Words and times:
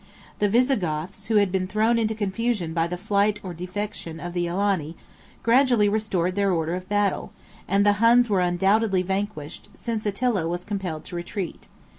The 0.39 0.49
Visigoths, 0.49 1.27
who 1.27 1.35
had 1.35 1.51
been 1.51 1.67
thrown 1.67 1.99
into 1.99 2.15
confusion 2.15 2.73
by 2.73 2.87
the 2.87 2.97
flight 2.97 3.39
or 3.43 3.53
defection 3.53 4.19
of 4.19 4.33
the 4.33 4.47
Alani, 4.47 4.97
gradually 5.43 5.87
restored 5.87 6.33
their 6.33 6.51
order 6.51 6.73
of 6.73 6.89
battle; 6.89 7.31
and 7.67 7.85
the 7.85 7.93
Huns 8.01 8.27
were 8.27 8.41
undoubtedly 8.41 9.03
vanquished, 9.03 9.69
since 9.75 10.07
Attila 10.07 10.47
was 10.47 10.65
compelled 10.65 11.05
to 11.05 11.15
retreat. 11.15 11.67